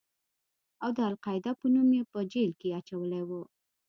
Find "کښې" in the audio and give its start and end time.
2.59-2.69